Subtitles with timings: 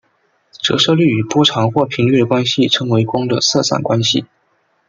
[0.59, 4.25] 折射率与波长或者频率的关系称为光的色散关系。